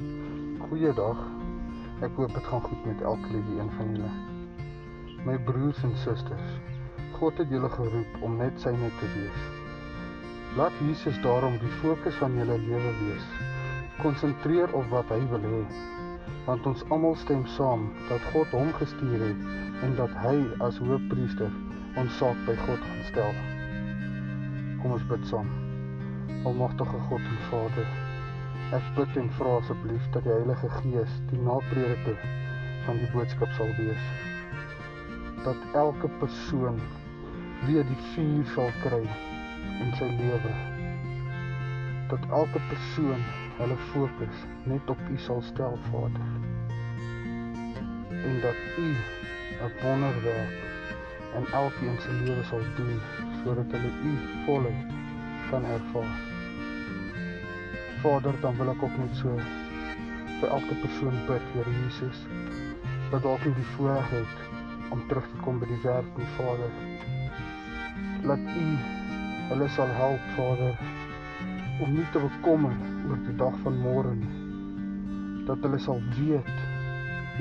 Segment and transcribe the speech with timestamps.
[0.00, 1.18] Goeiedag.
[2.00, 4.12] Ek hoop dit gaan goed met elke liewe een van julle.
[5.26, 6.54] My broers en susters,
[7.18, 9.42] God het julle geroep om net syne te wees.
[10.56, 13.28] Laat Jesus daarom die fokus van julle lewe wees.
[14.00, 15.62] Konsentreer op wat hy wil hê.
[16.48, 19.46] Want ons almal stem saam dat God hom gestuur het
[19.84, 21.52] en dat hy as hoëpriester
[22.00, 23.42] ons saak by God gaan stel.
[24.80, 25.52] Kom ons bid saam.
[26.48, 27.98] Almagtige God en Vader,
[28.70, 32.20] Ek bid en vra asseblief dat die Heilige Gees die naprediker
[32.84, 34.04] van die boodskap sal wees.
[35.42, 36.78] Dat elke persoon
[37.66, 39.00] weer die vuur sal kry
[39.82, 40.54] in sy lewe.
[42.14, 43.26] Dat elke persoon
[43.58, 46.30] hulle fokus net op U sal stel, Vader.
[48.22, 50.58] En dat U 'n wonderwerk
[51.34, 53.00] in elkeen se lewe sal doen
[53.42, 54.98] sodat hulle U volheid
[55.50, 56.29] kan ervaar.
[58.00, 59.34] Vader, dan wil ek ook net so
[60.40, 62.22] vir elke persoon bid, Here Jesus,
[63.10, 66.72] wat dalk nie die voorreg het om terug te kom by die werk nie, Vader.
[68.30, 68.64] Laat U
[69.50, 70.80] hulle sal help, Vader,
[71.84, 72.72] om nie te bekommer
[73.10, 74.32] oor die dag van môre nie.
[75.52, 76.52] Dat hulle sal weet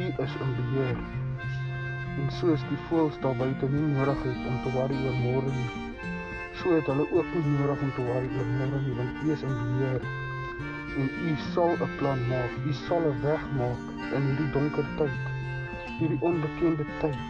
[0.04, 1.04] U is in beheer.
[2.20, 5.70] En soos die voëls daar buite nie nodig het om te worry oor môre nie,
[6.60, 9.48] so het hulle ook nie nodig om te worry oor môre nie, want U is
[9.48, 10.10] in beheer
[11.00, 12.52] en u sal 'n plan maak.
[12.70, 13.84] U sal 'n weg maak
[14.16, 15.24] in hierdie donker tyd.
[16.00, 17.28] Hierdie onbekende tyd.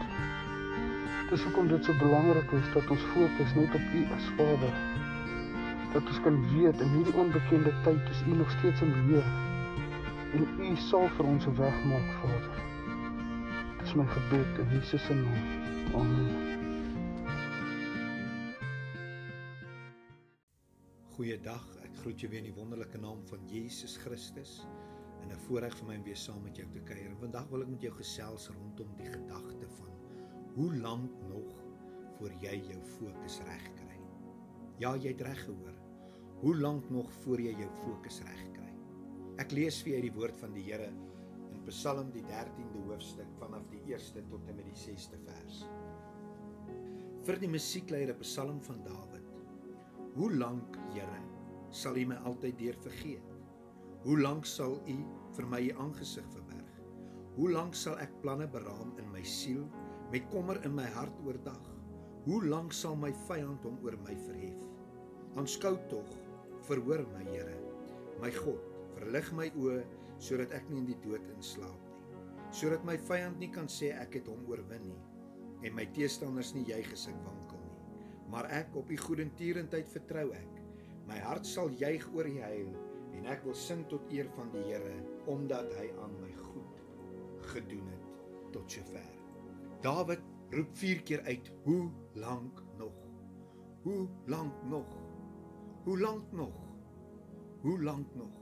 [1.30, 4.76] Dis hoekom dit so belangrik is dat ons fokus net op u as Vader.
[5.94, 9.28] Dat ons kan weet in hierdie onbekende tyd is u nog steeds in beheer.
[10.34, 12.58] En u sal vir ons 'n weg maak, Vader.
[13.80, 15.44] Dis my gebed in Jesus se naam.
[15.94, 16.58] Amen.
[21.16, 24.62] Goeiedag groet jou weer in die wonderlike naam van Jesus Christus.
[25.22, 27.16] En 'n voorreg vir my om weer saam met jou te kuier.
[27.20, 29.92] Vandag wil ek met jou gesels rondom die gedagte van
[30.56, 31.64] hoe lank nog
[32.18, 34.00] voor jy jou fokus reg kry.
[34.78, 35.76] Ja, jy het reg gehoor.
[36.42, 38.74] Hoe lank nog voor jy jou fokus reg kry?
[39.38, 40.92] Ek lees vir jou die woord van die Here
[41.52, 45.66] in Psalm die 13de hoofstuk vanaf die 1ste tot en met die 6ste vers.
[47.26, 49.28] Vir die musiekleier 'n Psalm van Dawid.
[50.16, 51.39] Hoe lank, Here,
[51.72, 53.36] sal U my altyd deur vergeet?
[54.06, 54.98] Hoe lank sal U
[55.38, 56.72] vir my U aangesig verberg?
[57.36, 59.66] Hoe lank sal ek planne beraam in my siel
[60.12, 61.68] met kommer in my hart oordag?
[62.26, 64.66] Hoe lank sal my vyand hom oor my verhef?
[65.38, 66.10] Aanskou tog,
[66.68, 67.56] verhoor my Here,
[68.20, 68.66] my God,
[68.98, 69.84] verlig my oë
[70.20, 72.00] sodat ek nie in die dood inslaap nie,
[72.52, 76.66] sodat my vyand nie kan sê ek het hom oorwin nie en my teestanders nie
[76.68, 77.80] juig as ek wankel nie.
[78.32, 80.60] Maar ek op U goedertierendheid vertrou ek.
[81.10, 82.70] My hart sal juig oor U heil
[83.18, 84.98] en ek wil sing tot eer van die Here
[85.30, 86.84] omdat hy aan my goed
[87.50, 88.06] gedoen het
[88.54, 89.08] tot sover.
[89.82, 90.22] Dawid
[90.54, 92.96] roep 4 keer uit: "Hoe lank nog?
[93.84, 94.98] Hoe lank nog?
[95.84, 96.58] Hoe lank nog?
[97.62, 98.36] Hoe lank nog?"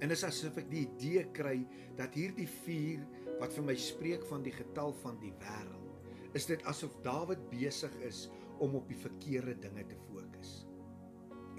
[0.00, 1.66] En dit is asof ek die idee kry
[1.96, 3.04] dat hierdie vuur
[3.40, 7.94] wat vir my spreek van die getal van die wêreld, is dit asof Dawid besig
[8.04, 8.28] is
[8.58, 10.23] om op die verkeerde dinge te fokus.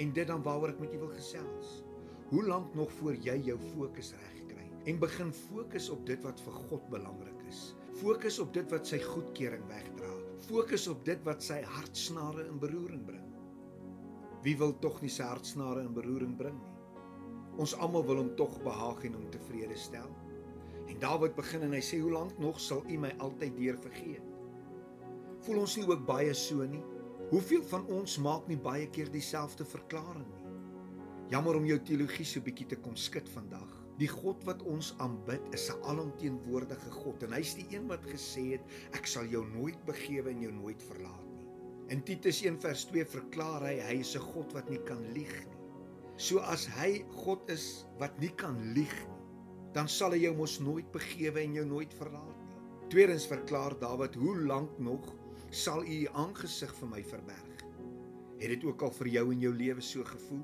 [0.01, 1.79] En dit dan waaroor ek met jou wil gesels.
[2.31, 6.41] Hoe lank nog voor jy jou fokus reg kry en begin fokus op dit wat
[6.45, 7.61] vir God belangrik is.
[8.01, 10.11] Fokus op dit wat sy goedkeuring wegdra.
[10.45, 13.29] Fokus op dit wat sy hartsnare in beroering bring.
[14.45, 16.75] Wie wil tog nie sy hartsnare in beroering bring nie?
[17.61, 20.11] Ons almal wil hom tog behaag en hom tevrede stel.
[20.85, 24.33] En Dawid begin en hy sê hoe lank nog sal U my altyd deur vergeet?
[25.45, 26.83] Voel ons nie ook baie so nie?
[27.25, 30.51] Hoeveel van ons maak nie baie keer dieselfde verklaring nie?
[31.31, 33.71] Jammer om jou teologie so bietjie te kom skud vandag.
[33.97, 38.43] Die God wat ons aanbid is 'n alomteenwoordige God en hy's die een wat gesê
[38.51, 38.61] het
[38.93, 41.47] ek sal jou nooit begewe en jou nooit verlaat nie.
[41.89, 45.61] In Titus 1:2 verklaar hy hy is 'n God wat nie kan lieg nie.
[46.17, 49.21] So as hy God is wat nie kan lieg nie,
[49.73, 52.89] dan sal hy jou mos nooit begewe en jou nooit verlaat nie.
[52.89, 57.63] Tweedens verklaar Dawid hoe lank nog sal u u aangesig vir my verberg.
[58.39, 60.43] Het dit ook al vir jou in jou lewe so gevoel?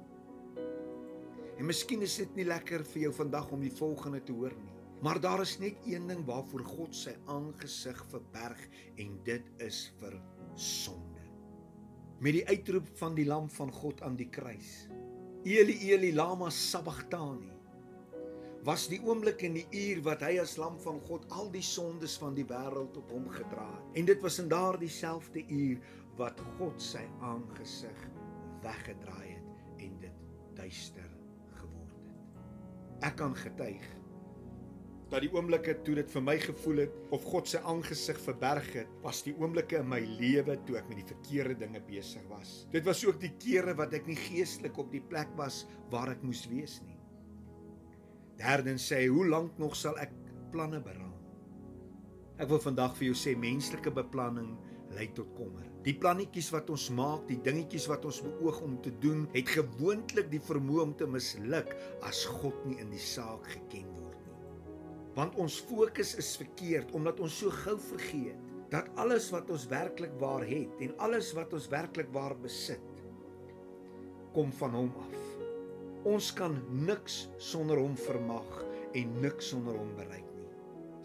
[1.58, 4.72] En miskien is dit nie lekker vir jou vandag om die volgende te hoor nie.
[5.02, 8.62] Maar daar is net een ding waarvoor God sy aangesig verberg
[9.02, 10.18] en dit is vir
[10.56, 11.26] sonde.
[12.22, 14.88] Met die uitroep van die lam van God aan die kruis.
[15.46, 17.50] Eli Eli lama sabachthani
[18.66, 22.14] was die oomblik en die uur wat hy as lam van God al die sondes
[22.22, 23.88] van die wêreld op hom gedra het.
[23.98, 25.82] En dit was in daardie selfde uur
[26.20, 28.04] wat God sy aangesig
[28.62, 30.22] weggedraai het en dit
[30.60, 31.10] duister
[31.58, 33.02] geword het.
[33.10, 33.90] Ek kan getuig
[35.12, 38.94] dat die oomblikke toe dit vir my gevoel het of God se aangesig verberg het,
[39.04, 42.62] was die oomblikke in my lewe toe ek met die verkeerde dinge besig was.
[42.72, 46.24] Dit was ook die kere wat ek nie geestelik op die plek was waar ek
[46.24, 46.91] moes wees nie.
[48.42, 50.14] Derdens sê hy, hoe lank nog sal ek
[50.54, 51.14] planne beraam?
[52.42, 54.56] Ek wil vandag vir jou sê menslike beplanning
[54.96, 55.68] lei tot kommer.
[55.86, 60.30] Die plannetjies wat ons maak, die dingetjies wat ons beoog om te doen, het gewoonlik
[60.32, 61.70] die vermoë om te misluk
[62.08, 64.38] as God nie in die saak geken word nie.
[65.18, 70.14] Want ons fokus is verkeerd omdat ons so gou vergeet dat alles wat ons werklik
[70.22, 72.88] waar het en alles wat ons werklik waar besit
[74.36, 75.31] kom van hom af.
[76.08, 78.64] Ons kan niks sonder hom vermag
[78.98, 80.48] en niks sonder hom bereik nie.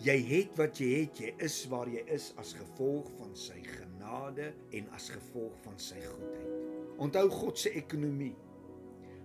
[0.07, 4.53] Jy het wat jy het, jy is waar jy is as gevolg van sy genade
[4.77, 6.49] en as gevolg van sy goedheid.
[7.03, 8.35] Onthou God se ekonomie.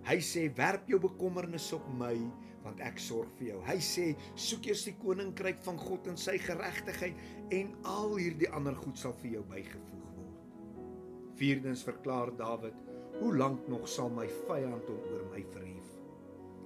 [0.07, 2.15] Hy sê werp jou bekommernis op my
[2.65, 3.59] want ek sorg vir jou.
[3.65, 7.17] Hy sê soek eers die koninkryk van God en sy geregtigheid
[7.57, 10.37] en al hierdie ander goed sal vir jou bygevoeg word.
[11.39, 12.77] Vierdens verklaar Dawid,
[13.21, 15.93] hoe lank nog sal my vyand hom oor my verhef?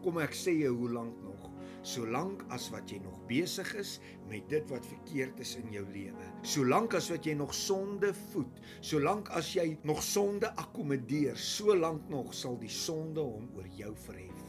[0.01, 1.51] Kom ek sê jou hoe lank nog?
[1.85, 3.95] solank as wat jy nog besig is
[4.29, 6.29] met dit wat verkeerd is in jou lewe.
[6.47, 12.33] Solank as wat jy nog sonde voed, solank as jy nog sonde akkommodeer, solank nog
[12.33, 14.43] sal die sonde hom oor jou verhef.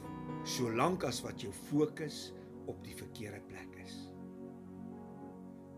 [0.48, 2.30] Solank as wat jou fokus
[2.70, 3.98] op die verkeerde plek is.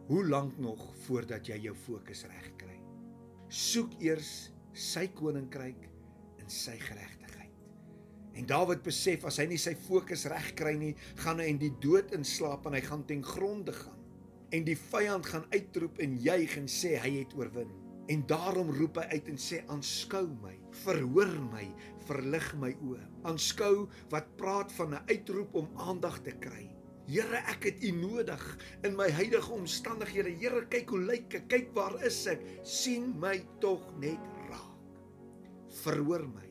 [0.08, 2.78] Hoe lank nog voordat jy jou fokus reg kry?
[3.52, 5.88] Soek eers sy koninkryk
[6.49, 7.53] en sy geregtigheid.
[8.39, 11.75] En Dawid besef as hy nie sy fokus reg kry nie, gaan hy in die
[11.83, 13.99] dood inslaap en hy gaan ten gronde gaan.
[14.56, 17.69] En die vyand gaan uitroep en juig en sê hy het oorwin.
[18.09, 20.55] En daarom roep hy uit en sê aanskou my,
[20.87, 21.67] verhoor my,
[22.09, 23.03] verlig my oë.
[23.29, 23.85] Aanskou
[24.15, 26.71] wat praat van 'n uitroep om aandag te kry.
[27.09, 28.43] Here, ek het U nodig
[28.85, 30.33] in my huidige omstandighede.
[30.41, 31.49] Here, kyk hoe lyk ek?
[31.49, 32.41] Kyk waar is ek?
[32.65, 34.77] sien my tog net raak.
[35.82, 36.47] Verhoor my.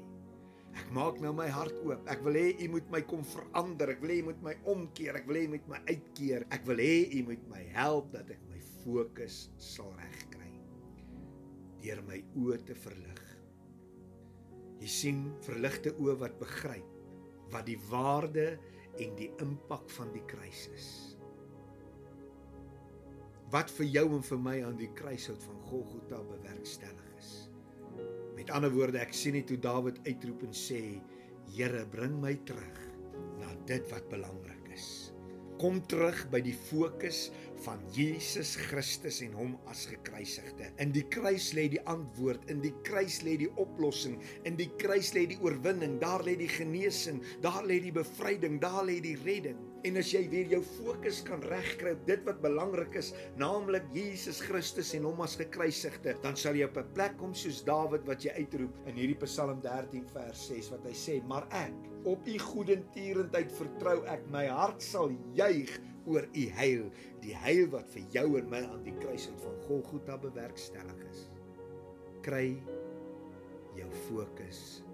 [0.77, 2.03] Ek maak nou my hart oop.
[2.11, 3.95] Ek wil hê U moet my kom verander.
[3.95, 5.17] Ek wil hê U moet my omkeer.
[5.17, 6.45] Ek wil hê U moet my uitkeer.
[6.53, 10.51] Ek wil hê U moet my help dat ek my fokus sal regkry.
[11.81, 13.23] Deur my oë te verlig.
[14.77, 16.93] Jy sien verligte oë wat begryp
[17.51, 18.57] wat die waarde
[18.99, 20.87] en die impak van die kruis is.
[23.53, 27.06] Wat vir jou en vir my aan die kruishout van Golgotha bewerkstellig
[28.37, 30.81] Met ander woorde, ek sien net hoe Dawid uitroep en sê:
[31.55, 32.81] Here, bring my terug
[33.41, 34.87] na dit wat belangrik is.
[35.57, 37.31] Kom terug by die fokus
[37.65, 40.69] van Jesus Christus en hom as gekruisigde.
[40.83, 44.17] In die kruis lê die antwoord, in die kruis lê die oplossing,
[44.49, 48.83] in die kruis lê die oorwinning, daar lê die genesing, daar lê die bevryding, daar
[48.87, 49.59] lê die redding.
[49.87, 54.41] En as jy weer jou fokus kan regkry op dit wat belangrik is, naamlik Jesus
[54.43, 58.25] Christus en hom as gekruisigde, dan sal jy op 'n plek kom soos Dawid wat
[58.25, 61.73] jy uitroep in hierdie Psalm 13 vers 6 wat hy sê: "Maar ek,
[62.05, 66.87] op u goedertierendheid vertrou ek, my hart sal juig oor u heil,
[67.21, 71.27] die heil wat vir jou en my aan die kruis van Golgotha bewerkstellig is."
[72.25, 72.57] Kry
[73.77, 74.86] jou fokus